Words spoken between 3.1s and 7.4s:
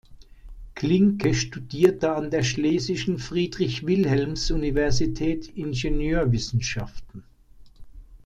Friedrich-Wilhelms-Universität Ingenieurwissenschaften.